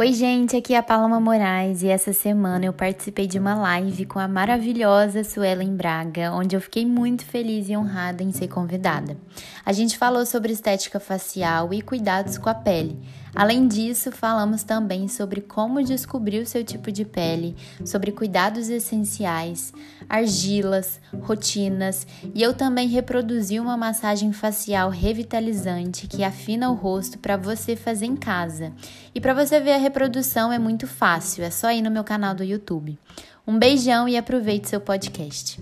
Oi, 0.00 0.14
gente, 0.14 0.56
aqui 0.56 0.72
é 0.72 0.78
a 0.78 0.82
Paloma 0.82 1.20
Moraes 1.20 1.82
e 1.82 1.88
essa 1.88 2.10
semana 2.14 2.64
eu 2.64 2.72
participei 2.72 3.26
de 3.26 3.38
uma 3.38 3.54
live 3.54 4.06
com 4.06 4.18
a 4.18 4.26
maravilhosa 4.26 5.22
Suelen 5.22 5.76
Braga, 5.76 6.32
onde 6.32 6.56
eu 6.56 6.60
fiquei 6.62 6.86
muito 6.86 7.22
feliz 7.22 7.68
e 7.68 7.76
honrada 7.76 8.22
em 8.22 8.32
ser 8.32 8.48
convidada. 8.48 9.14
A 9.62 9.74
gente 9.74 9.98
falou 9.98 10.24
sobre 10.24 10.54
estética 10.54 10.98
facial 10.98 11.74
e 11.74 11.82
cuidados 11.82 12.38
com 12.38 12.48
a 12.48 12.54
pele. 12.54 12.98
Além 13.34 13.68
disso, 13.68 14.10
falamos 14.10 14.62
também 14.62 15.08
sobre 15.08 15.40
como 15.40 15.82
descobrir 15.82 16.40
o 16.40 16.46
seu 16.46 16.64
tipo 16.64 16.90
de 16.90 17.04
pele, 17.04 17.56
sobre 17.84 18.12
cuidados 18.12 18.68
essenciais, 18.68 19.72
argilas, 20.08 21.00
rotinas 21.22 22.06
e 22.34 22.42
eu 22.42 22.52
também 22.52 22.88
reproduzi 22.88 23.60
uma 23.60 23.76
massagem 23.76 24.32
facial 24.32 24.90
revitalizante 24.90 26.06
que 26.06 26.24
afina 26.24 26.70
o 26.70 26.74
rosto 26.74 27.18
para 27.18 27.36
você 27.36 27.76
fazer 27.76 28.06
em 28.06 28.16
casa. 28.16 28.72
E 29.14 29.20
para 29.20 29.34
você 29.34 29.60
ver 29.60 29.72
a 29.72 29.78
reprodução 29.78 30.52
é 30.52 30.58
muito 30.58 30.86
fácil, 30.86 31.44
é 31.44 31.50
só 31.50 31.70
ir 31.70 31.82
no 31.82 31.90
meu 31.90 32.04
canal 32.04 32.34
do 32.34 32.44
YouTube. 32.44 32.98
Um 33.46 33.58
beijão 33.58 34.08
e 34.08 34.16
aproveite 34.16 34.68
seu 34.68 34.80
podcast. 34.80 35.60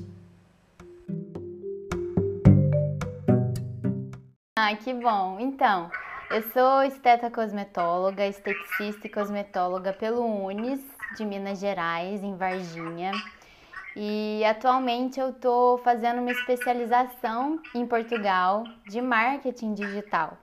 Ah, 4.59 4.75
que 4.75 4.93
bom. 4.93 5.39
Então, 5.39 5.89
eu 6.31 6.43
sou 6.53 6.83
esteta 6.83 7.31
cosmetóloga, 7.31 8.27
esteticista 8.27 9.07
e 9.07 9.11
cosmetóloga 9.11 9.95
pelo 9.95 10.23
Unis 10.23 10.81
de 11.17 11.25
Minas 11.25 11.59
Gerais, 11.59 12.23
em 12.23 12.37
Varginha. 12.37 13.13
E 13.97 14.45
atualmente 14.45 15.19
eu 15.19 15.31
estou 15.31 15.79
fazendo 15.79 16.21
uma 16.21 16.31
especialização 16.31 17.61
em 17.75 17.87
Portugal 17.87 18.65
de 18.87 19.01
marketing 19.01 19.73
digital. 19.73 20.37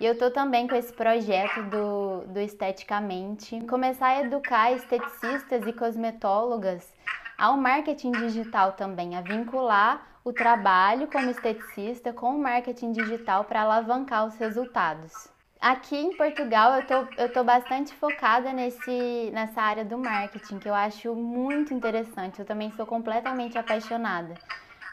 E 0.00 0.06
eu 0.06 0.12
estou 0.12 0.30
também 0.30 0.66
com 0.66 0.74
esse 0.74 0.92
projeto 0.92 1.62
do, 1.64 2.24
do 2.32 2.40
Esteticamente, 2.40 3.60
começar 3.66 4.08
a 4.08 4.20
educar 4.22 4.72
esteticistas 4.72 5.66
e 5.66 5.72
cosmetólogas 5.72 6.92
ao 7.36 7.56
marketing 7.56 8.10
digital 8.10 8.72
também, 8.72 9.16
a 9.16 9.20
vincular 9.20 10.04
o 10.28 10.32
trabalho 10.32 11.06
como 11.06 11.30
esteticista 11.30 12.12
com 12.12 12.36
o 12.36 12.38
marketing 12.38 12.92
digital 12.92 13.44
para 13.44 13.62
alavancar 13.62 14.26
os 14.26 14.36
resultados. 14.36 15.26
Aqui 15.58 15.96
em 15.96 16.14
Portugal 16.14 16.74
eu 16.74 16.86
tô, 16.86 16.94
eu 17.16 17.32
tô 17.32 17.42
bastante 17.42 17.94
focada 17.94 18.52
nesse, 18.52 19.30
nessa 19.32 19.62
área 19.62 19.86
do 19.86 19.96
marketing, 19.96 20.58
que 20.58 20.68
eu 20.68 20.74
acho 20.74 21.14
muito 21.14 21.72
interessante. 21.72 22.40
Eu 22.40 22.44
também 22.44 22.70
sou 22.72 22.84
completamente 22.84 23.56
apaixonada. 23.56 24.34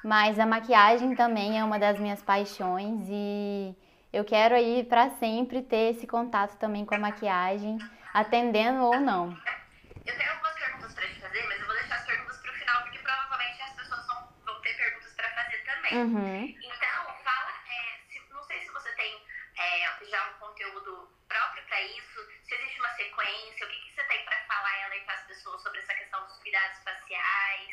Mas 0.02 0.39
a 0.39 0.45
maquiagem 0.45 1.14
também 1.16 1.59
é 1.59 1.64
uma 1.66 1.77
das 1.77 1.99
minhas 1.99 2.22
paixões 2.22 3.02
e 3.09 3.75
eu 4.14 4.23
quero 4.23 4.55
aí 4.55 4.86
para 4.86 5.09
sempre 5.11 5.61
ter 5.61 5.92
esse 5.92 6.08
contato 6.08 6.58
também 6.58 6.86
com 6.86 6.95
a 6.95 6.99
maquiagem, 6.99 7.77
atendendo 8.14 8.83
ou 8.83 9.02
não. 9.02 9.36
Uhum. 15.91 16.45
Então, 16.45 17.16
fala, 17.23 17.52
é, 17.67 18.00
se, 18.09 18.19
não 18.31 18.44
sei 18.44 18.59
se 18.59 18.72
você 18.72 18.91
tem 18.94 19.22
é, 19.58 20.05
já 20.05 20.30
um 20.30 20.33
conteúdo 20.39 21.09
próprio 21.27 21.64
para 21.66 21.81
isso, 21.81 22.19
se 22.44 22.55
existe 22.55 22.80
uma 22.80 22.89
sequência, 22.89 23.66
o 23.66 23.69
que, 23.69 23.80
que 23.80 23.95
você 23.95 24.03
tem 24.03 24.25
para 24.25 24.38
falar 24.45 24.80
e 24.80 24.83
alertar 24.83 25.16
as 25.16 25.27
pessoas 25.27 25.61
sobre 25.61 25.80
essa 25.80 25.94
questão 25.94 26.25
dos 26.25 26.38
cuidados 26.38 26.80
faciais, 26.83 27.69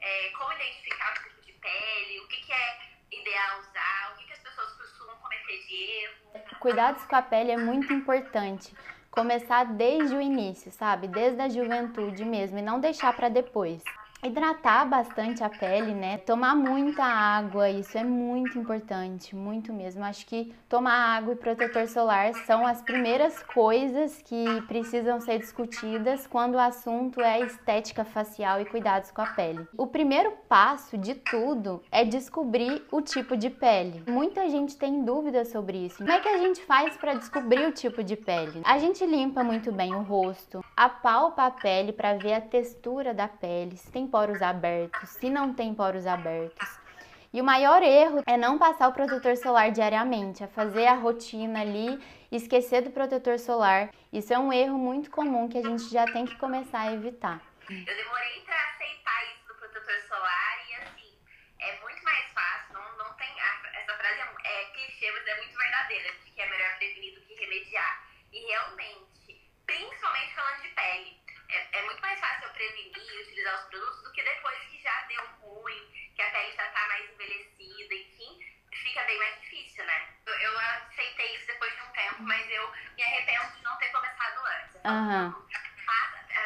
é, 0.00 0.28
como 0.30 0.52
identificar 0.52 1.12
o 1.12 1.22
tipo 1.22 1.42
de 1.42 1.52
pele, 1.52 2.20
o 2.20 2.28
que, 2.28 2.36
que 2.44 2.52
é 2.52 2.78
ideal 3.12 3.60
usar, 3.60 4.12
o 4.12 4.18
que, 4.18 4.24
que 4.26 4.32
as 4.32 4.38
pessoas 4.40 4.72
costumam 4.72 5.16
cometer 5.16 5.66
de 5.66 5.74
erro. 5.74 6.58
Cuidados 6.60 7.04
com 7.04 7.16
a 7.16 7.22
pele 7.22 7.52
é 7.52 7.56
muito 7.56 7.92
importante 7.92 8.74
começar 9.10 9.64
desde 9.64 10.14
o 10.14 10.20
início, 10.20 10.70
sabe? 10.70 11.08
Desde 11.08 11.40
a 11.40 11.48
juventude 11.48 12.24
mesmo 12.24 12.58
e 12.58 12.62
não 12.62 12.78
deixar 12.78 13.14
para 13.14 13.30
depois. 13.30 13.82
Hidratar 14.24 14.88
bastante 14.88 15.44
a 15.44 15.48
pele, 15.48 15.94
né? 15.94 16.18
Tomar 16.18 16.56
muita 16.56 17.04
água, 17.04 17.68
isso 17.68 17.96
é 17.96 18.02
muito 18.02 18.58
importante, 18.58 19.36
muito 19.36 19.72
mesmo. 19.72 20.02
Acho 20.02 20.26
que 20.26 20.52
tomar 20.68 21.16
água 21.16 21.34
e 21.34 21.36
protetor 21.36 21.86
solar 21.86 22.34
são 22.46 22.66
as 22.66 22.82
primeiras 22.82 23.42
coisas 23.42 24.20
que 24.22 24.60
precisam 24.62 25.20
ser 25.20 25.38
discutidas 25.38 26.26
quando 26.26 26.54
o 26.54 26.58
assunto 26.58 27.20
é 27.20 27.40
estética 27.40 28.04
facial 28.04 28.60
e 28.60 28.64
cuidados 28.64 29.10
com 29.10 29.20
a 29.20 29.26
pele. 29.26 29.66
O 29.76 29.86
primeiro 29.86 30.32
passo 30.48 30.96
de 30.96 31.14
tudo 31.14 31.82
é 31.92 32.04
descobrir 32.04 32.84
o 32.90 33.00
tipo 33.00 33.36
de 33.36 33.50
pele. 33.50 34.02
Muita 34.08 34.48
gente 34.48 34.76
tem 34.76 35.04
dúvidas 35.04 35.48
sobre 35.48 35.86
isso. 35.86 35.98
Como 35.98 36.10
é 36.10 36.20
que 36.20 36.28
a 36.28 36.38
gente 36.38 36.64
faz 36.64 36.96
para 36.96 37.14
descobrir 37.14 37.66
o 37.66 37.72
tipo 37.72 38.02
de 38.02 38.16
pele? 38.16 38.62
A 38.64 38.78
gente 38.78 39.04
limpa 39.04 39.44
muito 39.44 39.70
bem 39.70 39.94
o 39.94 40.02
rosto, 40.02 40.64
apalpa 40.76 41.46
a 41.46 41.50
pele 41.50 41.92
para 41.92 42.14
ver 42.14 42.34
a 42.34 42.40
textura 42.40 43.14
da 43.14 43.26
pele, 43.26 43.76
se 43.76 43.90
tem 43.90 44.06
poros 44.06 44.42
abertos, 44.42 45.08
se 45.08 45.30
não 45.30 45.54
tem 45.54 45.74
poros 45.74 46.06
abertos. 46.06 46.86
E 47.32 47.40
o 47.40 47.44
maior 47.44 47.82
erro 47.82 48.22
é 48.26 48.36
não 48.36 48.58
passar 48.58 48.88
o 48.88 48.92
protetor 48.92 49.36
solar 49.36 49.70
diariamente, 49.70 50.42
é 50.42 50.46
fazer 50.46 50.86
a 50.86 50.94
rotina 50.94 51.60
ali 51.60 51.98
esquecer 52.30 52.82
do 52.82 52.90
protetor 52.90 53.38
solar. 53.38 53.90
Isso 54.12 54.32
é 54.32 54.38
um 54.38 54.52
erro 54.52 54.78
muito 54.78 55.10
comum 55.10 55.48
que 55.48 55.58
a 55.58 55.62
gente 55.62 55.88
já 55.90 56.04
tem 56.06 56.24
que 56.24 56.36
começar 56.36 56.80
a 56.80 56.92
evitar. 56.92 57.40
Eu 57.68 57.84
demorei 57.84 58.40
para 58.44 58.56
aceitar 58.70 59.24
isso 59.24 59.48
do 59.48 59.54
protetor 59.54 60.00
solar 60.08 60.68
e 60.68 60.74
assim, 60.74 61.18
é 61.58 61.80
muito 61.80 62.02
mais 62.04 62.24
fácil, 62.32 62.74
não, 62.74 63.04
não 63.04 63.12
tem. 63.14 63.28
Essa 63.74 63.96
frase 63.96 64.20
é, 64.44 64.62
é 64.62 64.64
clichê, 64.66 65.10
mas 65.10 65.26
é 65.26 65.36
muito 65.36 65.56
verdadeira, 65.58 66.12
de 66.12 66.30
que 66.30 66.40
é 66.40 66.48
melhor 66.48 66.78
prevenir 66.78 67.14
do 67.14 67.20
que 67.22 67.34
remediar. 67.34 68.08
E 68.32 68.38
realmente, 68.46 69.50
principalmente 69.66 70.34
falando 70.34 70.62
de 70.62 70.68
pele, 70.68 71.20
é, 71.48 71.78
é 71.78 71.82
muito 71.82 72.00
mais 72.00 72.20
fácil 72.20 72.44
eu 72.44 72.52
prevenir 72.54 72.96
e 72.96 73.22
utilizar 73.22 73.54
os 73.56 73.68
produtos 73.68 74.02
do 74.04 74.12
que 74.12 74.22
depois 74.22 74.58
que 74.70 74.82
já 74.82 75.02
deu 75.08 75.22
ruim, 75.40 76.12
que 76.14 76.22
a 76.22 76.30
pele 76.30 76.52
já 76.52 76.68
tá 76.70 76.86
mais 76.88 77.10
envelhecida, 77.10 77.94
enfim, 77.94 78.40
fica 78.72 79.02
bem 79.04 79.18
mais 79.18 79.40
difícil, 79.40 79.84
né? 79.84 80.08
Eu, 80.26 80.34
eu 80.34 80.58
aceitei 80.58 81.36
isso 81.36 81.46
depois 81.46 81.74
de 81.74 81.82
um 81.82 81.92
tempo, 81.92 82.22
mas 82.22 82.50
eu 82.50 82.72
me 82.96 83.02
arrependo 83.02 83.56
de 83.56 83.62
não 83.62 83.76
ter 83.78 83.88
começado 83.90 84.40
antes. 84.46 84.74
Uhum. 84.84 85.46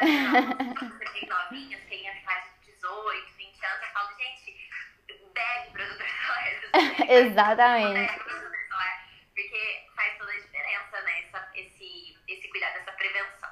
Você 0.01 1.05
tem 1.13 1.27
novinhas, 1.27 1.83
quem 1.87 2.09
é 2.09 2.15
faz 2.21 2.45
18, 2.65 3.33
20 3.37 3.65
anos, 3.65 3.81
eu 3.81 3.89
falo, 3.89 4.17
gente, 4.17 4.69
bebe 5.33 5.71
produtor 5.71 6.09
solar. 6.09 6.60
Exatamente. 7.09 8.13
Porque 9.35 9.87
faz 9.95 10.17
toda 10.17 10.31
a 10.31 10.39
diferença, 10.39 11.01
né? 11.01 11.21
Essa, 11.21 11.51
esse, 11.55 12.17
esse 12.27 12.47
cuidado, 12.49 12.77
essa 12.77 12.91
prevenção. 12.93 13.49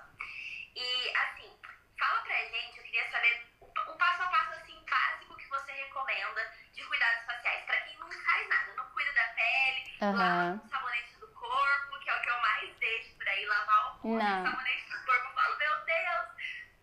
E 0.75 1.13
assim, 1.15 1.51
fala 1.97 2.21
pra 2.21 2.35
gente, 2.45 2.77
eu 2.77 2.83
queria 2.83 3.09
saber 3.11 3.45
um 3.61 3.97
passo 3.97 4.23
a 4.23 4.27
passo 4.27 4.53
assim 4.53 4.79
básico 4.89 5.35
que 5.37 5.47
você 5.49 5.71
recomenda 5.71 6.53
de 6.73 6.83
cuidados 6.85 7.25
faciais 7.25 7.63
para 7.65 7.81
quem 7.81 7.97
não 7.97 8.11
faz 8.11 8.47
nada, 8.47 8.73
não 8.75 8.85
cuida 8.91 9.11
da 9.13 9.23
pele, 9.23 9.97
uhum. 10.01 10.17
lava 10.17 10.61
o 10.63 10.69
sabonete 10.69 11.13
do 11.19 11.27
corpo, 11.29 11.99
que 11.99 12.09
é 12.09 12.15
o 12.15 12.21
que 12.21 12.29
eu 12.29 12.39
mais 12.39 12.75
deixo 12.77 13.15
por 13.15 13.27
aí, 13.27 13.45
lavar 13.45 13.87
o 13.87 13.99
corpo, 13.99 14.19
sabonete 14.19 14.89
do 14.89 15.05
corpo, 15.05 15.25
eu 15.27 15.33
falo, 15.33 15.57
meu 15.57 15.85
Deus! 15.85 16.27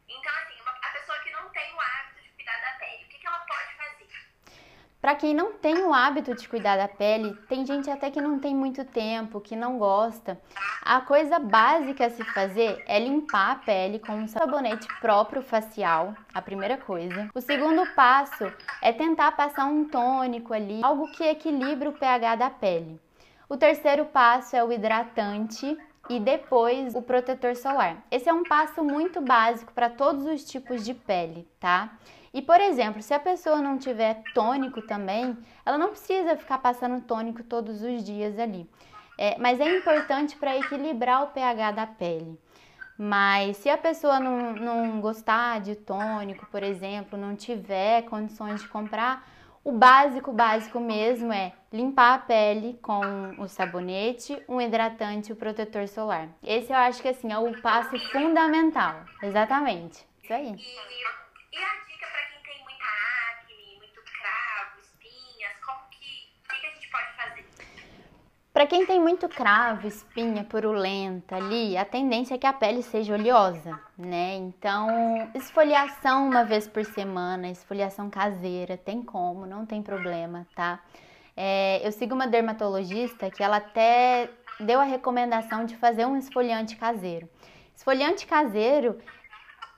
Então 0.08 0.34
assim, 0.34 0.60
uma, 0.60 0.72
a 0.72 0.88
pessoa 0.90 1.18
que 1.20 1.30
não 1.30 1.48
tem 1.50 1.74
o 1.74 1.80
hábito 1.80 2.22
de 2.22 2.28
cuidar 2.30 2.60
da 2.60 2.72
pele, 2.78 3.04
o 3.04 3.08
que, 3.08 3.18
que 3.18 3.26
ela 3.26 3.40
pode 3.40 3.74
fazer? 3.74 4.08
Para 5.06 5.14
quem 5.14 5.32
não 5.32 5.52
tem 5.52 5.84
o 5.84 5.94
hábito 5.94 6.34
de 6.34 6.48
cuidar 6.48 6.76
da 6.76 6.88
pele, 6.88 7.32
tem 7.48 7.64
gente 7.64 7.88
até 7.88 8.10
que 8.10 8.20
não 8.20 8.40
tem 8.40 8.52
muito 8.56 8.84
tempo, 8.84 9.40
que 9.40 9.54
não 9.54 9.78
gosta. 9.78 10.36
A 10.82 11.00
coisa 11.00 11.38
básica 11.38 12.06
a 12.06 12.10
se 12.10 12.24
fazer 12.24 12.82
é 12.88 12.98
limpar 12.98 13.52
a 13.52 13.54
pele 13.54 14.00
com 14.00 14.14
um 14.14 14.26
sabonete 14.26 14.88
próprio 15.00 15.42
facial, 15.42 16.12
a 16.34 16.42
primeira 16.42 16.76
coisa. 16.76 17.30
O 17.32 17.40
segundo 17.40 17.86
passo 17.94 18.52
é 18.82 18.92
tentar 18.92 19.30
passar 19.36 19.66
um 19.66 19.88
tônico 19.88 20.52
ali, 20.52 20.80
algo 20.82 21.08
que 21.12 21.22
equilibre 21.22 21.86
o 21.86 21.92
pH 21.92 22.34
da 22.34 22.50
pele. 22.50 23.00
O 23.48 23.56
terceiro 23.56 24.06
passo 24.06 24.56
é 24.56 24.64
o 24.64 24.72
hidratante 24.72 25.78
e 26.10 26.18
depois 26.18 26.96
o 26.96 27.02
protetor 27.02 27.54
solar. 27.54 27.98
Esse 28.10 28.28
é 28.28 28.32
um 28.32 28.42
passo 28.42 28.82
muito 28.82 29.20
básico 29.20 29.72
para 29.72 29.88
todos 29.88 30.26
os 30.26 30.44
tipos 30.44 30.84
de 30.84 30.94
pele, 30.94 31.48
tá? 31.60 31.92
E, 32.36 32.42
por 32.42 32.60
exemplo, 32.60 33.00
se 33.00 33.14
a 33.14 33.18
pessoa 33.18 33.62
não 33.62 33.78
tiver 33.78 34.22
tônico 34.34 34.82
também, 34.82 35.34
ela 35.64 35.78
não 35.78 35.88
precisa 35.88 36.36
ficar 36.36 36.58
passando 36.58 37.00
tônico 37.00 37.42
todos 37.42 37.80
os 37.80 38.04
dias 38.04 38.38
ali. 38.38 38.68
É, 39.16 39.38
mas 39.38 39.58
é 39.58 39.78
importante 39.78 40.36
para 40.36 40.54
equilibrar 40.54 41.22
o 41.22 41.28
pH 41.28 41.70
da 41.70 41.86
pele. 41.86 42.38
Mas 42.98 43.56
se 43.56 43.70
a 43.70 43.78
pessoa 43.78 44.20
não, 44.20 44.52
não 44.52 45.00
gostar 45.00 45.62
de 45.62 45.76
tônico, 45.76 46.44
por 46.50 46.62
exemplo, 46.62 47.18
não 47.18 47.34
tiver 47.34 48.02
condições 48.02 48.60
de 48.60 48.68
comprar, 48.68 49.26
o 49.64 49.72
básico, 49.72 50.30
básico 50.30 50.78
mesmo 50.78 51.32
é 51.32 51.54
limpar 51.72 52.16
a 52.16 52.18
pele 52.18 52.78
com 52.82 53.34
o 53.38 53.48
sabonete, 53.48 54.38
um 54.46 54.60
hidratante 54.60 55.30
e 55.30 55.32
o 55.32 55.36
protetor 55.36 55.88
solar. 55.88 56.28
Esse 56.42 56.70
eu 56.70 56.76
acho 56.76 57.00
que 57.00 57.08
assim 57.08 57.32
é 57.32 57.38
o 57.38 57.62
passo 57.62 57.98
fundamental. 58.10 59.06
Exatamente. 59.22 60.06
Isso 60.22 60.34
aí. 60.34 60.54
E, 60.54 61.58
e 61.58 61.64
a 61.64 61.86
Para 68.56 68.66
quem 68.66 68.86
tem 68.86 68.98
muito 68.98 69.28
cravo, 69.28 69.86
espinha 69.86 70.42
purulenta 70.42 71.36
ali, 71.36 71.76
a 71.76 71.84
tendência 71.84 72.36
é 72.36 72.38
que 72.38 72.46
a 72.46 72.54
pele 72.54 72.82
seja 72.82 73.12
oleosa, 73.12 73.78
né? 73.98 74.34
Então, 74.36 74.88
esfoliação 75.34 76.26
uma 76.26 76.42
vez 76.42 76.66
por 76.66 76.82
semana, 76.82 77.50
esfoliação 77.50 78.08
caseira, 78.08 78.78
tem 78.78 79.02
como, 79.02 79.44
não 79.44 79.66
tem 79.66 79.82
problema, 79.82 80.46
tá? 80.56 80.80
É, 81.36 81.86
eu 81.86 81.92
sigo 81.92 82.14
uma 82.14 82.26
dermatologista 82.26 83.30
que 83.30 83.42
ela 83.42 83.58
até 83.58 84.30
deu 84.58 84.80
a 84.80 84.84
recomendação 84.84 85.66
de 85.66 85.76
fazer 85.76 86.06
um 86.06 86.16
esfoliante 86.16 86.76
caseiro. 86.76 87.28
Esfoliante 87.76 88.26
caseiro 88.26 88.96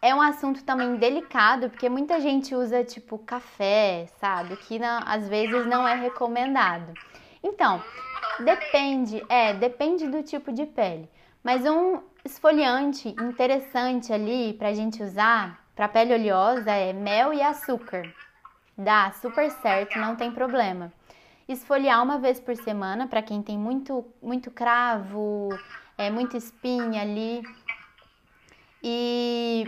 é 0.01 0.15
um 0.15 0.21
assunto 0.21 0.63
também 0.63 0.95
delicado, 0.95 1.69
porque 1.69 1.89
muita 1.89 2.21
gente 2.21 2.55
usa 2.55 2.85
tipo 2.85 3.19
café, 3.19 4.07
sabe? 4.21 4.57
Que 4.57 4.79
não, 4.79 5.01
às 5.05 5.29
vezes 5.29 5.67
não 5.67 5.89
é 5.89 5.97
recomendado. 5.97 6.95
Então, 7.43 7.83
depende, 8.41 9.25
é, 9.29 9.55
depende 9.55 10.07
do 10.07 10.23
tipo 10.23 10.53
de 10.53 10.67
pele. 10.67 11.09
Mas 11.43 11.65
um 11.65 12.03
esfoliante 12.25 13.09
interessante 13.09 14.13
ali 14.13 14.53
pra 14.55 14.75
gente 14.75 15.03
usar 15.03 15.65
para 15.75 15.89
pele 15.89 16.13
oleosa 16.15 16.71
é 16.73 16.93
mel 16.93 17.33
e 17.33 17.41
açúcar. 17.41 18.03
Dá 18.77 19.11
super 19.13 19.51
certo, 19.51 19.99
não 19.99 20.17
tem 20.17 20.31
problema. 20.31 20.93
Esfoliar 21.49 22.03
uma 22.03 22.19
vez 22.19 22.39
por 22.39 22.57
semana 22.57 23.07
para 23.07 23.23
quem 23.23 23.43
tem 23.43 23.57
muito 23.57 24.05
muito 24.21 24.51
cravo, 24.51 25.49
é 25.97 26.11
muita 26.11 26.37
espinha 26.37 27.03
ali. 27.03 27.43
E 28.83 29.67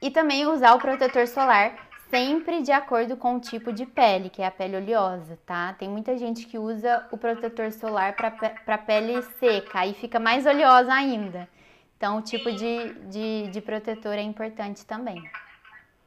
e 0.00 0.10
também 0.10 0.46
usar 0.46 0.74
o 0.74 0.78
protetor 0.78 1.26
solar 1.26 1.89
sempre 2.10 2.62
de 2.62 2.72
acordo 2.72 3.16
com 3.16 3.36
o 3.36 3.40
tipo 3.40 3.72
de 3.72 3.86
pele, 3.86 4.28
que 4.28 4.42
é 4.42 4.46
a 4.46 4.50
pele 4.50 4.76
oleosa, 4.76 5.38
tá? 5.46 5.72
Tem 5.74 5.88
muita 5.88 6.18
gente 6.18 6.44
que 6.44 6.58
usa 6.58 7.06
o 7.10 7.16
protetor 7.16 7.70
solar 7.72 8.14
para 8.14 8.78
pele 8.78 9.22
seca, 9.38 9.80
aí 9.80 9.94
fica 9.94 10.18
mais 10.18 10.44
oleosa 10.44 10.92
ainda. 10.92 11.48
Então, 11.96 12.18
o 12.18 12.22
tipo 12.22 12.50
de, 12.50 12.94
de, 13.08 13.48
de 13.48 13.60
protetor 13.60 14.14
é 14.14 14.22
importante 14.22 14.84
também. 14.84 15.22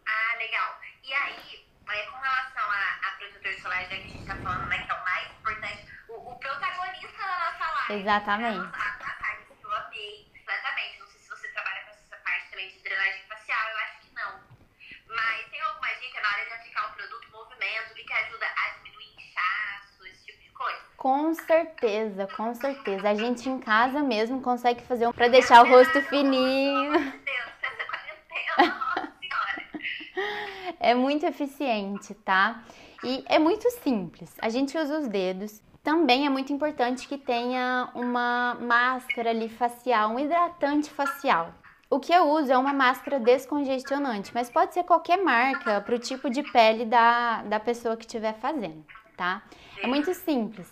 Ah, 0.05 0.37
legal. 0.37 0.79
E 1.03 1.13
aí, 1.13 1.65
é, 1.89 2.05
com 2.07 2.17
relação 2.17 2.63
a, 2.63 3.07
a 3.07 3.17
protetor 3.17 3.53
solar, 3.61 3.81
já 3.83 3.87
que 3.87 3.95
a 3.95 4.07
gente 4.07 4.25
tá 4.25 4.35
falando, 4.35 4.67
né, 4.67 4.77
que 4.85 4.91
é 4.91 4.95
o 4.95 5.03
mais 5.03 5.31
importante, 5.39 5.87
o, 6.09 6.13
o 6.31 6.35
protagonista 6.35 7.17
da 7.17 7.51
nossa 7.51 7.73
live. 7.75 8.01
Exatamente. 8.01 8.82
Com 21.03 21.33
certeza, 21.33 22.29
com 22.37 22.55
certeza. 22.55 23.09
A 23.09 23.13
gente 23.13 23.49
em 23.49 23.59
casa 23.59 24.01
mesmo 24.01 24.39
consegue 24.39 24.81
fazer 24.83 25.05
um 25.05 25.11
para 25.11 25.27
deixar 25.27 25.65
o 25.65 25.69
rosto 25.69 26.01
fininho. 26.03 26.93
É 30.79 30.93
muito 30.93 31.25
eficiente, 31.25 32.13
tá? 32.13 32.61
E 33.03 33.23
é 33.27 33.39
muito 33.39 33.69
simples. 33.71 34.33
A 34.39 34.49
gente 34.49 34.77
usa 34.77 34.99
os 34.99 35.07
dedos. 35.07 35.61
Também 35.81 36.25
é 36.25 36.29
muito 36.29 36.51
importante 36.51 37.07
que 37.07 37.17
tenha 37.17 37.89
uma 37.95 38.57
máscara 38.59 39.29
ali 39.29 39.47
facial, 39.47 40.11
um 40.11 40.19
hidratante 40.19 40.89
facial. 40.89 41.53
O 41.89 41.99
que 41.99 42.13
eu 42.13 42.29
uso 42.29 42.51
é 42.51 42.57
uma 42.57 42.73
máscara 42.73 43.17
descongestionante, 43.19 44.31
mas 44.33 44.49
pode 44.49 44.73
ser 44.73 44.83
qualquer 44.83 45.23
marca 45.23 45.79
para 45.79 45.95
o 45.95 45.99
tipo 45.99 46.29
de 46.29 46.43
pele 46.43 46.85
da, 46.85 47.43
da 47.43 47.59
pessoa 47.61 47.95
que 47.95 48.05
estiver 48.05 48.33
fazendo, 48.33 48.85
tá? 49.15 49.41
É 49.81 49.87
muito 49.87 50.13
simples. 50.13 50.69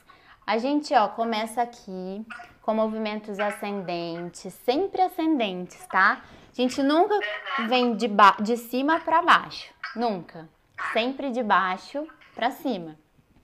A 0.51 0.57
gente, 0.57 0.93
ó, 0.93 1.07
começa 1.07 1.61
aqui 1.61 2.25
com 2.61 2.73
movimentos 2.73 3.39
ascendentes, 3.39 4.53
sempre 4.65 5.01
ascendentes, 5.01 5.79
tá? 5.87 6.21
A 6.51 6.53
gente 6.53 6.83
nunca 6.83 7.17
vem 7.69 7.95
de, 7.95 8.09
de 8.41 8.57
cima 8.57 8.99
para 8.99 9.21
baixo, 9.21 9.73
nunca. 9.95 10.49
Sempre 10.91 11.31
de 11.31 11.41
baixo 11.41 12.05
para 12.35 12.51
cima. 12.51 12.97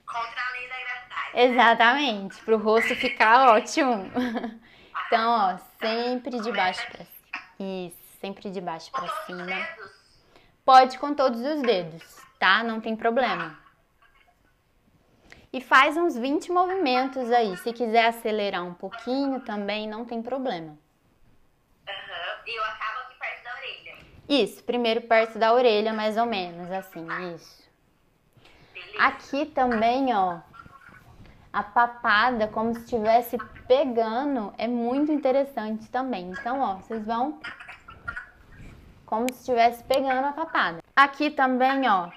Contra 0.04 0.20
a 0.20 0.52
lei 0.52 0.68
da 0.68 0.76
gravidade. 0.84 1.50
Exatamente, 1.50 2.42
para 2.42 2.54
o 2.54 2.58
rosto 2.58 2.94
ficar 2.94 3.48
ótimo. 3.56 4.04
Então, 5.06 5.30
ó, 5.30 5.56
sempre 5.80 6.38
de 6.42 6.52
baixo 6.52 6.86
para 6.88 7.06
cima. 7.06 7.86
Isso, 7.86 8.18
sempre 8.20 8.50
de 8.50 8.60
baixo 8.60 8.92
para 8.92 9.08
cima. 9.24 9.46
Pode 10.62 10.98
com 10.98 11.14
todos 11.14 11.40
os 11.40 11.62
dedos, 11.62 12.02
tá? 12.38 12.62
Não 12.62 12.82
tem 12.82 12.94
problema 12.94 13.66
e 15.52 15.60
faz 15.60 15.96
uns 15.96 16.16
20 16.16 16.52
movimentos 16.52 17.30
aí. 17.30 17.56
Se 17.58 17.72
quiser 17.72 18.06
acelerar 18.06 18.64
um 18.64 18.74
pouquinho 18.74 19.40
também, 19.40 19.88
não 19.88 20.04
tem 20.04 20.22
problema. 20.22 20.68
Uhum. 20.68 22.46
E 22.46 22.58
eu 22.58 22.64
acabo 22.64 23.00
aqui 23.00 23.18
perto 23.18 23.44
da 23.44 23.54
orelha. 23.54 23.96
Isso, 24.28 24.64
primeiro 24.64 25.00
perto 25.02 25.38
da 25.38 25.52
orelha, 25.52 25.92
mais 25.92 26.16
ou 26.16 26.26
menos, 26.26 26.70
assim, 26.70 27.06
isso. 27.34 27.68
Beleza. 28.72 28.98
Aqui 28.98 29.46
também, 29.46 30.14
ó, 30.14 30.40
a 31.52 31.62
papada, 31.62 32.46
como 32.48 32.74
se 32.74 32.80
estivesse 32.80 33.38
pegando, 33.66 34.52
é 34.58 34.68
muito 34.68 35.10
interessante 35.10 35.88
também. 35.88 36.30
Então, 36.30 36.60
ó, 36.60 36.76
vocês 36.76 37.04
vão 37.04 37.40
como 39.04 39.26
se 39.32 39.38
estivesse 39.40 39.82
pegando 39.84 40.26
a 40.26 40.32
papada. 40.32 40.80
Aqui 40.94 41.30
também, 41.30 41.88
ó, 41.88 42.10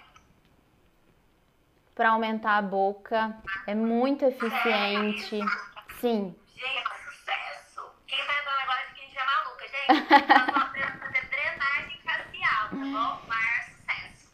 para 1.96 2.10
aumentar 2.10 2.58
a 2.58 2.62
boca. 2.62 3.36
É 3.68 3.76
muito 3.76 4.26
eficiente. 4.26 5.40
Sim. 6.00 6.36
Gente, 6.56 6.90
sucesso! 7.06 7.82
Quem 8.08 8.18
tá 8.26 8.34
entrando 8.40 8.60
agora 8.60 8.88
de 8.88 8.94
que 8.94 9.02
a 9.02 9.04
gente 9.06 9.18
é 9.18 9.26
maluca, 9.26 9.68
gente? 9.68 10.10
Nós 10.10 10.46
vamos 10.46 10.62
aprender 10.62 10.88
a 10.88 10.98
fazer 11.00 11.28
drenagem 11.30 12.00
facial, 12.04 12.70
tá 12.70 12.76
bom? 12.76 13.22
Sucesso. 13.72 14.32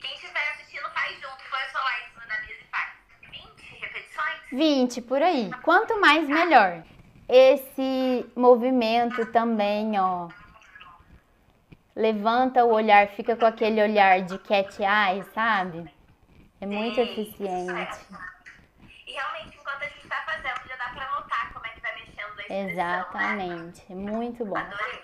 Quem 0.00 0.14
estiver 0.14 0.50
assistindo, 0.54 0.90
faz 0.90 1.14
junto. 1.14 1.44
Põe 1.50 1.60
o 1.60 1.70
celular 1.70 2.00
em 2.00 2.08
cima 2.10 2.26
da 2.26 2.40
mesa 2.40 2.60
e 2.60 2.68
faz 2.70 2.90
20 3.30 3.80
repetições? 3.80 4.40
20, 4.52 5.02
por 5.02 5.22
aí. 5.22 5.50
Quanto 5.62 6.00
mais, 6.00 6.28
melhor. 6.28 6.82
Esse 7.28 8.24
movimento 8.36 9.26
também, 9.26 9.98
ó. 9.98 10.28
Levanta 11.94 12.64
o 12.64 12.72
olhar, 12.72 13.08
fica 13.08 13.34
com 13.34 13.46
aquele 13.46 13.82
olhar 13.82 14.20
de 14.20 14.38
cat 14.38 14.82
eye, 14.82 15.24
sabe? 15.34 15.95
É 16.60 16.66
muito 16.66 16.98
eficiente. 17.00 17.98
E 19.06 19.12
realmente, 19.12 19.56
enquanto 19.58 19.82
a 19.82 19.88
gente 19.88 20.02
está 20.02 20.16
fazendo, 20.22 20.68
já 20.68 20.76
dá 20.76 20.88
para 20.94 21.10
notar 21.20 21.52
como 21.52 21.66
é 21.66 21.68
que 21.70 21.80
vai 21.80 21.94
mexendo 21.94 22.40
a 22.40 22.70
Exatamente. 22.70 23.92
Né? 23.92 24.12
Muito 24.12 24.44
bom. 24.44 24.56
Adorei. 24.56 25.02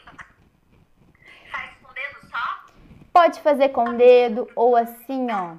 Faz 1.51 1.71
com 1.83 1.91
o 1.91 1.95
dedo 1.95 2.31
só? 2.31 2.65
Pode 3.13 3.41
fazer 3.41 3.69
com 3.69 3.85
o 3.85 3.97
dedo 3.97 4.49
ou 4.57 4.77
assim, 4.77 5.31
ó. 5.31 5.57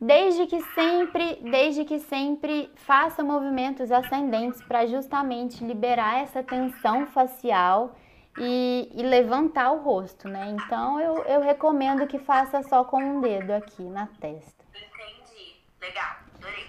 Desde 0.00 0.46
que 0.46 0.60
sempre, 0.74 1.36
desde 1.42 1.84
que 1.84 2.00
sempre 2.00 2.68
faça 2.74 3.22
movimentos 3.22 3.92
ascendentes 3.92 4.60
para 4.62 4.86
justamente 4.86 5.64
liberar 5.64 6.22
essa 6.22 6.42
tensão 6.42 7.06
facial 7.06 7.96
e, 8.38 8.90
e, 8.94 9.02
levantar 9.02 9.72
o 9.72 9.82
rosto, 9.82 10.28
né? 10.28 10.48
Então 10.50 10.98
eu, 11.00 11.18
eu 11.24 11.40
recomendo 11.40 12.06
que 12.06 12.18
faça 12.18 12.62
só 12.62 12.84
com 12.84 13.02
um 13.02 13.20
dedo 13.20 13.50
aqui 13.52 13.82
na 13.82 14.06
testa. 14.06 14.64
Entendi. 14.74 15.56
Legal, 15.80 16.16
adorei. 16.36 16.66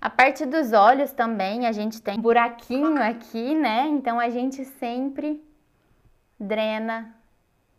A 0.00 0.10
parte 0.10 0.44
dos 0.44 0.72
olhos 0.72 1.12
também, 1.12 1.66
a 1.66 1.72
gente 1.72 2.00
tem 2.02 2.18
um 2.18 2.22
buraquinho 2.22 3.02
aqui, 3.02 3.54
né? 3.54 3.86
Então 3.86 4.20
a 4.20 4.28
gente 4.28 4.64
sempre 4.64 5.42
drena 6.38 7.14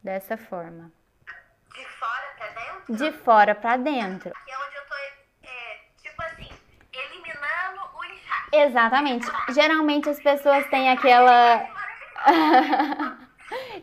dessa 0.04 0.36
forma. 0.36 0.92
De 1.74 1.86
fora 1.86 2.34
pra 2.36 2.48
dentro? 2.48 2.96
De 2.96 3.12
fora 3.20 3.56
pra 3.56 3.78
dentro. 3.78 4.32
Aqui 4.36 4.52
é 4.52 4.58
onde 4.58 4.76
eu 4.76 4.88
tô, 4.88 4.96
é, 5.44 5.80
tipo 6.02 6.22
assim, 6.24 6.50
eliminando 6.92 7.82
o 7.96 8.06
inchaço. 8.06 8.50
Exatamente. 8.54 9.28
Geralmente 9.54 10.10
as 10.10 10.20
pessoas 10.20 10.68
têm 10.70 10.90
aquela 10.90 11.79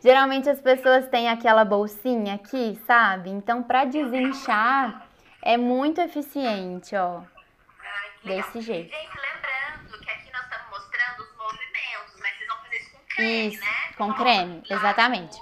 Geralmente 0.02 0.48
as 0.48 0.60
pessoas 0.60 1.08
têm 1.08 1.28
aquela 1.28 1.64
bolsinha 1.64 2.34
aqui, 2.34 2.78
sabe? 2.86 3.30
Então, 3.30 3.62
para 3.62 3.84
desinchar, 3.84 5.06
é 5.42 5.56
muito 5.56 6.00
eficiente, 6.00 6.94
ó. 6.94 7.20
Ai, 7.20 8.10
Desse 8.24 8.60
jeito. 8.60 8.92
Gente, 8.92 9.16
lembrando 9.16 9.98
que 9.98 10.10
aqui 10.10 10.30
nós 10.32 10.42
estamos 10.42 10.70
mostrando 10.70 11.22
os 11.22 11.36
movimentos, 11.36 12.20
mas 12.20 12.36
vocês 12.36 12.48
vão 12.48 12.58
fazer 12.58 12.76
isso 12.76 12.90
com 12.92 13.04
creme, 13.14 13.48
isso, 13.48 13.60
né? 13.60 13.94
com 13.96 14.14
creme, 14.14 14.62
exatamente. 14.70 15.40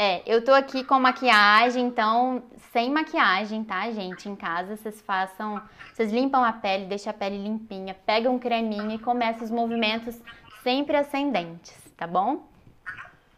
É, 0.00 0.22
eu 0.26 0.44
tô 0.44 0.54
aqui 0.54 0.84
com 0.84 1.00
maquiagem, 1.00 1.84
então 1.84 2.44
sem 2.72 2.90
maquiagem, 2.90 3.64
tá, 3.64 3.90
gente? 3.90 4.28
Em 4.28 4.36
casa 4.36 4.76
vocês 4.76 5.00
façam, 5.02 5.60
vocês 5.92 6.12
limpam 6.12 6.44
a 6.44 6.52
pele, 6.52 6.86
deixam 6.86 7.10
a 7.10 7.14
pele 7.14 7.36
limpinha, 7.42 7.94
pegam 7.94 8.36
um 8.36 8.38
creminho 8.38 8.92
e 8.92 8.98
começam 8.98 9.42
os 9.42 9.50
movimentos 9.50 10.20
sempre 10.62 10.96
ascendentes 10.96 11.87
tá 11.98 12.06
bom? 12.06 12.48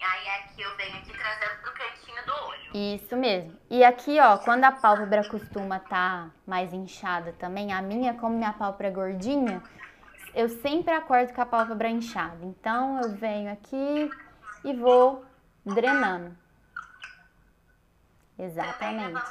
Aí 0.02 0.28
aqui 0.28 0.62
eu 0.62 0.76
venho 0.76 0.96
aqui 0.98 1.12
trazendo 1.12 1.60
pro 1.62 1.72
cantinho 1.72 2.26
do 2.26 2.32
olho. 2.32 2.94
Isso 2.94 3.16
mesmo. 3.16 3.58
E 3.68 3.82
aqui, 3.82 4.20
ó, 4.20 4.38
quando 4.38 4.64
a 4.64 4.72
pálpebra 4.72 5.28
costuma 5.28 5.80
tá 5.80 6.30
mais 6.46 6.72
inchada 6.72 7.32
também, 7.32 7.72
a 7.72 7.82
minha, 7.82 8.14
como 8.14 8.36
minha 8.36 8.52
pálpebra 8.52 8.88
é 8.88 8.90
gordinha, 8.90 9.62
eu 10.34 10.48
sempre 10.48 10.92
acordo 10.92 11.32
com 11.32 11.40
a 11.40 11.46
pálpebra 11.46 11.88
inchada. 11.88 12.38
Então, 12.44 13.00
eu 13.00 13.12
venho 13.16 13.50
aqui 13.52 14.10
e 14.62 14.74
vou 14.74 15.24
drenando. 15.64 16.36
Exatamente. 18.38 19.22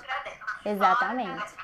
Exatamente. 0.65 1.55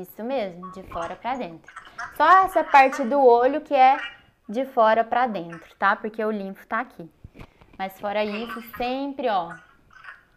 Isso 0.00 0.22
mesmo, 0.22 0.72
de 0.72 0.82
fora 0.84 1.16
para 1.16 1.36
dentro. 1.36 1.72
Só 2.16 2.44
essa 2.44 2.64
parte 2.64 3.02
do 3.04 3.24
olho 3.24 3.60
que 3.60 3.74
é 3.74 3.96
de 4.48 4.64
fora 4.66 5.04
para 5.04 5.26
dentro, 5.26 5.74
tá? 5.76 5.94
Porque 5.94 6.24
o 6.24 6.30
linfo 6.30 6.66
tá 6.66 6.80
aqui. 6.80 7.10
Mas 7.76 8.00
fora 8.00 8.24
isso, 8.24 8.60
sempre, 8.76 9.28
ó, 9.28 9.54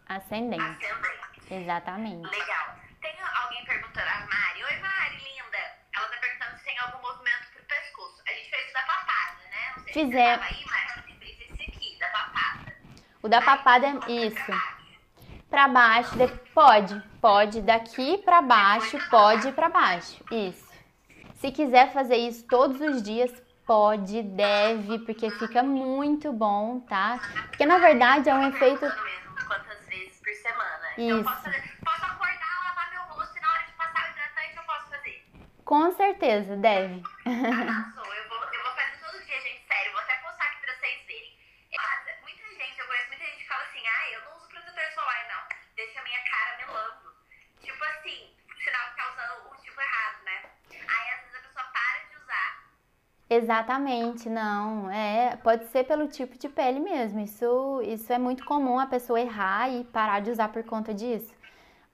ascendente. 0.06 0.62
Ascendente. 0.62 1.22
Exatamente. 1.50 2.30
Legal. 2.30 2.76
Tem 3.00 3.14
alguém 3.42 3.64
perguntando, 3.64 4.06
a 4.06 4.20
Mari. 4.20 4.64
Oi, 4.64 4.78
Mari, 4.80 5.16
linda. 5.16 5.58
Ela 5.96 6.06
tá 6.06 6.16
perguntando 6.20 6.58
se 6.58 6.64
tem 6.64 6.78
algum 6.78 7.02
movimento 7.02 7.52
pro 7.52 7.64
pescoço. 7.64 8.22
A 8.28 8.32
gente 8.32 8.50
fez 8.50 8.70
o 8.70 8.72
da 8.72 8.82
papada, 8.82 9.38
né? 9.50 9.72
Não 9.76 9.84
sei 9.84 9.92
Fizemos. 9.92 10.46
Se 10.46 10.54
aí, 10.54 10.64
mas 10.66 10.90
a 10.92 11.00
gente 11.00 11.18
fez 11.18 11.40
esse 11.40 11.62
aqui, 11.62 11.98
da 11.98 12.08
papada. 12.08 12.76
O 13.22 13.28
da 13.28 13.42
papada 13.42 13.86
é 13.86 14.12
isso. 14.12 14.52
Pra 15.50 15.68
baixo, 15.68 16.16
pode, 16.54 17.02
pode 17.20 17.60
daqui 17.60 18.18
para 18.18 18.40
baixo, 18.40 18.98
pode 19.10 19.48
ir 19.48 19.52
para 19.52 19.68
baixo. 19.68 20.24
Isso. 20.30 20.72
Se 21.34 21.50
quiser 21.50 21.92
fazer 21.92 22.16
isso 22.16 22.46
todos 22.46 22.80
os 22.80 23.02
dias, 23.02 23.41
pode, 23.66 24.22
deve, 24.22 24.98
porque 25.00 25.30
fica 25.30 25.62
muito 25.62 26.32
bom, 26.32 26.80
tá? 26.80 27.20
Porque 27.48 27.66
na 27.66 27.78
verdade 27.78 28.28
é 28.28 28.34
um 28.34 28.48
efeito. 28.48 28.86
Quantas 29.46 29.86
vezes 29.86 30.20
por 30.20 30.34
semana? 30.34 30.88
Isso. 30.96 31.20
Então, 31.20 31.24
posso, 31.24 31.42
fazer, 31.42 31.78
posso 31.84 32.04
acordar, 32.04 32.64
lavar 32.64 32.90
meu 32.90 33.02
rosto 33.14 33.36
e 33.36 33.40
na 33.40 33.52
hora 33.52 33.64
de 33.66 33.72
passar 33.72 34.08
o 34.08 34.10
hidratante 34.12 34.56
eu 34.56 34.62
posso 34.64 34.86
fazer? 34.90 35.26
Com 35.64 35.92
certeza, 35.92 36.56
deve. 36.56 37.02
Arrasou. 37.26 38.14
Eu 38.14 38.28
vou, 38.28 38.38
eu 38.38 38.62
vou 38.62 38.72
fazer 38.72 38.96
todo 39.04 39.24
dia, 39.24 39.40
gente, 39.40 39.66
sério. 39.66 39.92
Vou 39.92 40.00
até 40.00 40.14
postar 40.16 40.44
aqui 40.44 40.60
pra 40.60 40.74
vocês 40.74 41.06
verem. 41.06 41.38
É, 41.72 42.20
muita 42.22 42.42
gente, 42.54 42.78
eu 42.78 42.86
conheço 42.86 43.08
muita 43.08 43.24
gente 43.24 43.38
que 43.38 43.48
fala 43.48 43.62
assim, 43.64 43.82
ah, 43.86 44.10
eu 44.12 44.20
não 44.24 44.36
uso 44.36 44.48
protetor 44.48 44.92
solar, 44.94 45.26
não. 45.28 45.42
Deixa 45.76 46.00
a 46.00 46.04
minha 46.04 46.20
cara 46.24 46.56
melando. 46.58 47.14
Tipo 47.60 47.84
assim, 47.84 48.32
sinal 48.64 48.90
que 48.90 48.96
tá 48.96 49.04
usando 49.12 49.52
o 49.52 49.62
tipo 49.62 49.80
errado, 49.80 50.24
né? 50.24 50.38
Aí 50.70 51.06
às 51.14 51.20
vezes 51.22 51.36
a 51.36 51.40
pessoa 51.48 51.64
para 51.72 51.98
de 52.08 52.16
usar. 52.22 52.50
Exatamente, 53.52 54.30
não. 54.30 54.90
É, 54.90 55.36
pode 55.36 55.66
ser 55.66 55.84
pelo 55.84 56.08
tipo 56.08 56.38
de 56.38 56.48
pele 56.48 56.80
mesmo. 56.80 57.20
Isso, 57.20 57.82
isso 57.84 58.10
é 58.10 58.16
muito 58.18 58.46
comum 58.46 58.78
a 58.78 58.86
pessoa 58.86 59.20
errar 59.20 59.68
e 59.68 59.84
parar 59.84 60.20
de 60.20 60.30
usar 60.30 60.48
por 60.48 60.64
conta 60.64 60.94
disso. 60.94 61.30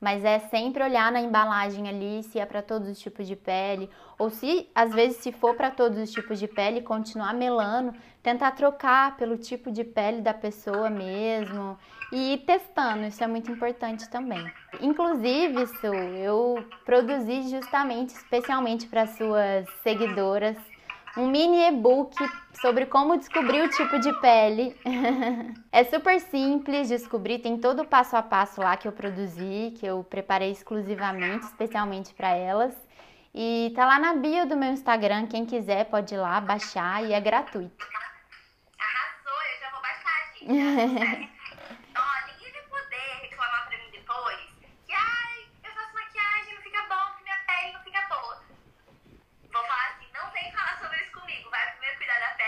Mas 0.01 0.25
é 0.25 0.39
sempre 0.39 0.85
olhar 0.85 1.11
na 1.11 1.21
embalagem 1.21 1.89
ali 1.89 2.23
se 2.23 2.39
é 2.39 2.47
para 2.47 2.63
todos 2.63 2.89
os 2.89 3.01
tipos 3.01 3.27
de 3.27 3.35
pele, 3.35 3.91
ou 4.17 4.31
se 4.31 4.71
às 4.73 4.93
vezes 4.95 5.17
se 5.17 5.33
for 5.33 5.57
para 5.57 5.73
todos 5.73 5.99
os 5.99 6.13
tipos 6.13 6.39
de 6.39 6.47
pele, 6.47 6.81
continuar 6.81 7.35
melando, 7.35 7.93
tentar 8.23 8.53
trocar 8.53 9.17
pelo 9.17 9.37
tipo 9.37 9.73
de 9.73 9.83
pele 9.83 10.21
da 10.21 10.33
pessoa 10.33 10.89
mesmo 10.89 11.77
e 12.13 12.35
ir 12.35 12.39
testando, 12.39 13.07
isso 13.07 13.25
é 13.25 13.27
muito 13.27 13.51
importante 13.51 14.09
também. 14.09 14.49
Inclusive, 14.81 15.65
isso 15.65 15.87
eu 15.87 16.65
produzi 16.85 17.49
justamente 17.51 18.11
especialmente 18.11 18.87
para 18.87 19.09
suas 19.09 19.69
seguidoras 19.83 20.57
um 21.19 21.27
mini 21.27 21.67
e-book 21.67 22.15
sobre 22.61 22.87
como 22.87 23.19
descobrir 23.19 23.63
o 23.63 23.69
tipo 23.69 23.99
de 23.99 24.13
pele. 24.21 24.77
é 25.73 25.83
super 25.85 26.21
simples 26.21 26.89
descobrir, 26.89 27.41
tem 27.41 27.59
todo 27.59 27.83
o 27.83 27.87
passo 27.87 28.17
a 28.17 28.23
passo 28.23 28.61
lá 28.61 28.77
que 28.77 28.87
eu 28.87 28.93
produzi, 28.93 29.75
que 29.79 29.85
eu 29.85 30.05
preparei 30.05 30.53
exclusivamente, 30.53 31.45
especialmente 31.47 32.15
para 32.15 32.29
elas. 32.31 32.73
E 33.35 33.73
tá 33.75 33.85
lá 33.85 33.99
na 33.99 34.15
bio 34.15 34.47
do 34.47 34.57
meu 34.57 34.71
Instagram, 34.71 35.27
quem 35.27 35.45
quiser 35.45 35.87
pode 35.87 36.15
ir 36.15 36.19
lá 36.19 36.41
baixar 36.41 37.05
e 37.05 37.13
é 37.13 37.21
gratuito. 37.21 37.87
Arrasou, 38.79 39.39
eu 39.53 39.61
já 39.61 39.71
vou 39.73 39.83
baixar, 39.83 41.19
gente. 41.19 41.31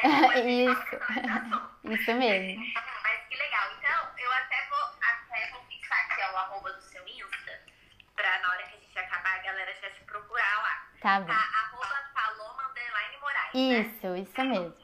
Isso. 0.02 0.96
Isso 1.84 2.14
mesmo. 2.14 2.64
Mas 3.02 3.20
que 3.28 3.36
legal. 3.36 3.70
Então, 3.78 4.08
eu 4.18 4.32
até 4.32 4.68
vou, 4.68 4.84
até 5.02 5.50
vou 5.50 5.62
fixar 5.64 5.98
aqui 5.98 6.22
ó, 6.22 6.32
o 6.32 6.36
arroba 6.36 6.72
do 6.72 6.82
seu 6.82 7.06
Insta, 7.06 7.60
pra 8.16 8.38
na 8.40 8.50
hora 8.50 8.62
que 8.64 8.76
a 8.76 8.78
gente 8.78 8.98
acabar, 8.98 9.34
a 9.34 9.42
galera 9.42 9.74
já 9.74 9.90
te 9.90 10.00
procurar 10.04 10.62
lá. 10.62 10.86
Tá 11.00 11.20
bom. 11.20 11.26
Tá, 11.26 11.34
arroba 11.34 12.10
Paloma 12.14 12.72
Moraes. 13.20 13.54
Isso, 13.54 14.06
né? 14.06 14.18
isso 14.20 14.44
mesmo. 14.44 14.74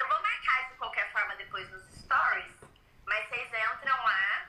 Eu 0.00 0.08
vou 0.08 0.22
marcar 0.22 0.68
de 0.68 0.74
qualquer 0.76 1.10
forma 1.12 1.34
depois 1.36 1.68
nos 1.70 1.82
stories, 2.00 2.54
mas 3.06 3.28
vocês 3.28 3.48
entram 3.48 3.96
lá 3.96 4.46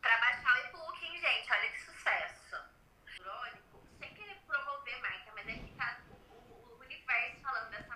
pra 0.00 0.18
baixar 0.18 0.54
o 0.54 0.66
e-book, 0.66 1.04
hein, 1.06 1.18
gente? 1.18 1.52
Olha 1.52 1.70
que 1.70 1.80
sucesso. 1.80 2.56
Crônico, 3.16 3.82
sem 3.98 4.14
querer 4.14 4.36
promover 4.46 5.00
marca, 5.00 5.32
mas 5.34 5.48
é 5.48 5.52
que 5.52 5.74
tá 5.76 5.96
o, 6.10 6.34
o 6.34 6.80
universo 6.80 7.40
falando 7.40 7.70
dessa 7.70 7.94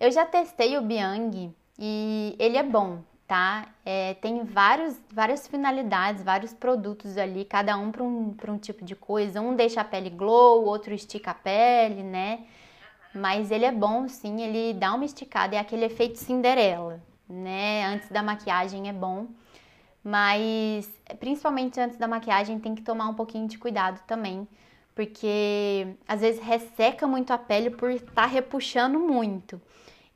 Eu 0.00 0.12
já 0.12 0.24
testei 0.24 0.78
o 0.78 0.82
Biang 0.82 1.52
e 1.76 2.36
ele 2.38 2.56
é 2.56 2.62
bom, 2.62 3.00
tá? 3.26 3.66
É, 3.84 4.14
tem 4.14 4.44
vários, 4.44 4.96
várias 5.12 5.48
finalidades, 5.48 6.22
vários 6.22 6.52
produtos 6.52 7.18
ali, 7.18 7.44
cada 7.44 7.76
um 7.76 7.90
para 7.90 8.04
um, 8.04 8.34
um 8.48 8.58
tipo 8.58 8.84
de 8.84 8.94
coisa. 8.94 9.40
Um 9.40 9.56
deixa 9.56 9.80
a 9.80 9.84
pele 9.84 10.08
glow, 10.08 10.64
outro 10.64 10.94
estica 10.94 11.32
a 11.32 11.34
pele, 11.34 12.04
né? 12.04 12.44
Mas 13.12 13.50
ele 13.50 13.64
é 13.64 13.72
bom 13.72 14.06
sim, 14.08 14.40
ele 14.40 14.78
dá 14.78 14.94
uma 14.94 15.04
esticada, 15.04 15.56
é 15.56 15.58
aquele 15.58 15.86
efeito 15.86 16.16
Cinderela, 16.18 17.02
né? 17.28 17.84
Antes 17.86 18.08
da 18.08 18.22
maquiagem 18.22 18.88
é 18.88 18.92
bom. 18.92 19.26
Mas 20.04 20.88
principalmente 21.18 21.80
antes 21.80 21.98
da 21.98 22.06
maquiagem 22.06 22.60
tem 22.60 22.74
que 22.74 22.82
tomar 22.82 23.08
um 23.08 23.14
pouquinho 23.14 23.48
de 23.48 23.58
cuidado 23.58 24.00
também, 24.06 24.46
porque 24.98 25.94
às 26.08 26.22
vezes 26.22 26.42
resseca 26.42 27.06
muito 27.06 27.32
a 27.32 27.38
pele 27.38 27.70
por 27.70 27.88
estar 27.88 28.12
tá 28.12 28.26
repuxando 28.26 28.98
muito. 28.98 29.62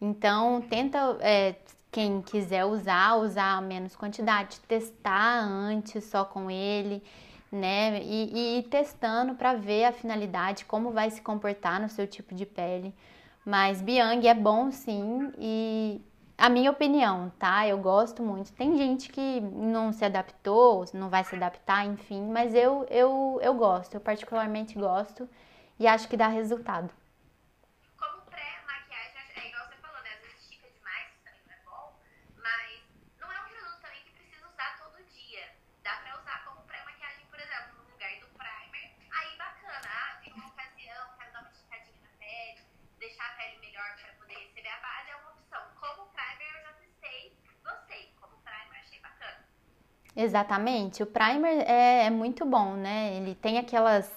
Então, 0.01 0.61
tenta, 0.61 1.17
é, 1.21 1.55
quem 1.89 2.21
quiser 2.21 2.65
usar, 2.65 3.15
usar 3.15 3.62
menos 3.62 3.95
quantidade, 3.95 4.59
testar 4.67 5.45
antes 5.45 6.03
só 6.03 6.25
com 6.25 6.51
ele, 6.51 7.01
né? 7.53 8.03
E, 8.03 8.33
e 8.35 8.59
ir 8.59 8.62
testando 8.65 9.37
para 9.37 9.55
ver 9.55 9.85
a 9.85 9.93
finalidade, 9.93 10.65
como 10.65 10.91
vai 10.91 11.09
se 11.11 11.23
comportar 11.23 11.81
no 11.81 11.89
seu 11.89 12.09
tipo 12.09 12.35
de 12.35 12.45
pele. 12.45 12.93
Mas 13.47 13.81
Biang 13.81 14.27
é 14.27 14.35
bom 14.35 14.73
sim 14.73 15.31
e 15.39 16.01
a 16.43 16.49
minha 16.49 16.73
opinião, 16.73 17.31
tá? 17.39 17.69
Eu 17.69 17.79
gosto 17.79 18.21
muito. 18.21 18.53
Tem 18.53 18.77
gente 18.77 19.09
que 19.13 19.41
não 19.41 19.93
se 19.93 20.05
adaptou, 20.05 20.85
não 20.93 21.09
vai 21.09 21.23
se 21.23 21.37
adaptar, 21.37 21.87
enfim, 21.87 22.21
mas 22.33 22.53
eu, 22.53 22.85
eu, 22.91 23.39
eu 23.41 23.55
gosto, 23.55 23.95
eu 23.95 24.01
particularmente 24.01 24.77
gosto 24.77 25.29
e 25.79 25.87
acho 25.87 26.09
que 26.09 26.17
dá 26.17 26.27
resultado. 26.27 26.91
Exatamente. 50.14 51.02
O 51.02 51.07
primer 51.07 51.64
é, 51.69 52.07
é 52.07 52.11
muito 52.11 52.45
bom, 52.45 52.75
né? 52.75 53.14
Ele 53.16 53.35
tem 53.35 53.59
aquelas 53.59 54.11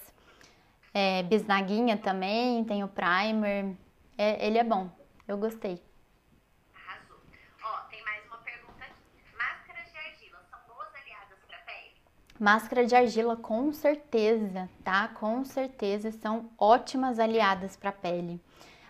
é, 0.92 1.22
bisnaguinha 1.22 1.96
também, 1.96 2.64
tem 2.64 2.84
o 2.84 2.88
primer. 2.88 3.74
É, 4.16 4.46
ele 4.46 4.58
é 4.58 4.64
bom. 4.64 4.90
Eu 5.26 5.38
gostei. 5.38 5.82
Arrasou. 6.74 7.16
Ó, 7.64 7.78
tem 7.90 8.02
mais 8.04 8.24
uma 8.26 8.38
pergunta 8.38 8.84
aqui. 8.84 9.36
Máscaras 9.36 9.90
de 9.90 9.98
argila 9.98 10.38
são 10.50 10.58
boas 10.68 10.88
aliadas 10.94 11.38
para 11.46 11.58
pele? 11.58 11.94
Máscara 12.38 12.86
de 12.86 12.94
argila, 12.94 13.36
com 13.36 13.72
certeza, 13.72 14.68
tá? 14.84 15.08
Com 15.08 15.44
certeza 15.44 16.10
são 16.12 16.50
ótimas 16.58 17.18
aliadas 17.18 17.76
para 17.76 17.90
pele. 17.90 18.40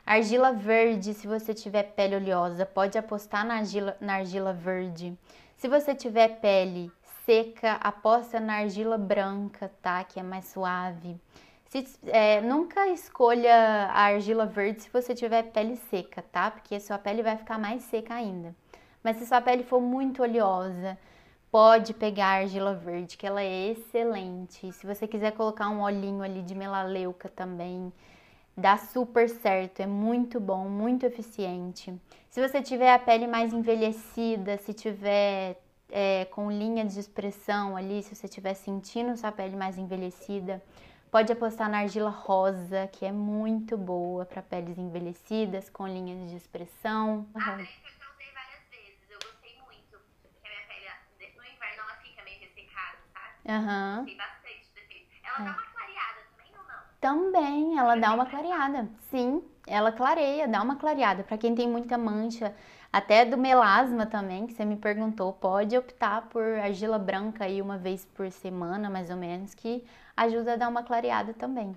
Argila 0.04 0.52
verde, 0.52 1.14
se 1.14 1.26
você 1.26 1.52
tiver 1.52 1.82
pele 1.94 2.14
oleosa, 2.14 2.64
pode 2.64 2.96
apostar 2.96 3.44
na 3.44 3.54
argila, 3.56 3.96
na 4.00 4.14
argila 4.14 4.52
verde. 4.52 5.16
Se 5.56 5.68
você 5.68 5.94
tiver 5.94 6.40
pele 6.40 6.92
seca, 7.24 7.72
aposta 7.74 8.38
na 8.38 8.58
argila 8.58 8.98
branca, 8.98 9.70
tá? 9.80 10.04
Que 10.04 10.20
é 10.20 10.22
mais 10.22 10.46
suave. 10.46 11.18
Se, 11.68 11.84
é, 12.06 12.40
nunca 12.42 12.86
escolha 12.88 13.54
a 13.90 14.02
argila 14.02 14.46
verde 14.46 14.82
se 14.82 14.90
você 14.90 15.14
tiver 15.14 15.42
pele 15.44 15.76
seca, 15.90 16.22
tá? 16.22 16.50
Porque 16.50 16.78
sua 16.78 16.98
pele 16.98 17.22
vai 17.22 17.36
ficar 17.36 17.58
mais 17.58 17.82
seca 17.84 18.14
ainda. 18.14 18.54
Mas 19.02 19.16
se 19.16 19.26
sua 19.26 19.40
pele 19.40 19.62
for 19.64 19.80
muito 19.80 20.22
oleosa, 20.22 20.98
pode 21.50 21.94
pegar 21.94 22.26
a 22.26 22.40
argila 22.42 22.74
verde, 22.74 23.16
que 23.16 23.26
ela 23.26 23.42
é 23.42 23.70
excelente. 23.70 24.70
Se 24.72 24.86
você 24.86 25.06
quiser 25.08 25.32
colocar 25.32 25.70
um 25.70 25.80
olhinho 25.80 26.22
ali 26.22 26.42
de 26.42 26.54
melaleuca 26.54 27.28
também, 27.30 27.92
dá 28.56 28.76
super 28.76 29.28
certo, 29.28 29.80
é 29.80 29.86
muito 29.86 30.40
bom, 30.40 30.68
muito 30.68 31.04
eficiente. 31.06 31.94
Se 32.30 32.46
você 32.46 32.62
tiver 32.62 32.92
a 32.92 32.98
pele 32.98 33.26
mais 33.26 33.52
envelhecida, 33.52 34.58
se 34.58 34.72
tiver 34.74 35.60
é, 35.90 36.24
com 36.26 36.50
linha 36.50 36.84
de 36.84 36.98
expressão 36.98 37.76
ali, 37.76 38.02
se 38.02 38.14
você 38.14 38.26
estiver 38.26 38.54
sentindo 38.54 39.16
sua 39.16 39.32
pele 39.32 39.56
mais 39.56 39.78
envelhecida, 39.78 40.62
Pode 41.10 41.32
apostar 41.32 41.70
na 41.70 41.78
argila 41.78 42.10
rosa, 42.10 42.88
que 42.92 43.06
é 43.06 43.12
muito 43.12 43.76
boa 43.78 44.26
para 44.26 44.42
peles 44.42 44.76
envelhecidas, 44.76 45.70
com 45.70 45.86
linhas 45.86 46.28
de 46.28 46.36
expressão. 46.36 47.26
A 47.34 47.38
branca 47.38 47.62
eu 47.62 47.90
já 47.98 48.12
usei 48.12 48.26
várias 48.34 48.62
vezes, 48.70 48.98
eu 49.08 49.18
gostei 49.20 49.56
muito. 49.64 49.98
Porque 50.20 50.46
a 50.46 50.50
minha 50.50 50.66
pele, 50.66 51.32
no 51.38 51.44
inverno, 51.44 51.82
ela 51.84 51.96
fica 52.02 52.22
meio 52.24 52.40
ressecada, 52.40 52.98
sabe? 53.14 53.48
Aham. 53.48 53.96
Gostei 53.98 54.16
bastante 54.16 54.66
do 54.74 54.78
efeito. 54.80 55.10
Ela 55.24 55.38
dá 55.38 55.44
É. 55.44 55.48
uma 55.48 55.62
clareada 55.62 56.20
também 56.36 56.52
ou 56.58 56.64
não? 56.66 56.82
Também, 57.00 57.78
ela 57.78 57.94
dá 57.96 58.12
uma 58.12 58.26
clareada. 58.26 58.88
Sim, 59.10 59.42
ela 59.66 59.90
clareia, 59.92 60.46
dá 60.46 60.62
uma 60.62 60.76
clareada. 60.76 61.22
Para 61.24 61.38
quem 61.38 61.54
tem 61.54 61.68
muita 61.68 61.96
mancha, 61.96 62.54
até 62.92 63.24
do 63.24 63.36
melasma 63.38 64.06
também, 64.06 64.46
que 64.46 64.52
você 64.52 64.64
me 64.64 64.76
perguntou, 64.76 65.32
pode 65.32 65.76
optar 65.76 66.28
por 66.28 66.42
argila 66.42 66.98
branca 66.98 67.44
aí 67.44 67.60
uma 67.62 67.78
vez 67.78 68.04
por 68.04 68.30
semana, 68.30 68.90
mais 68.90 69.10
ou 69.10 69.16
menos, 69.16 69.54
que 69.54 69.84
ajuda 70.16 70.54
a 70.54 70.56
dar 70.56 70.68
uma 70.68 70.82
clareada 70.82 71.32
também. 71.34 71.74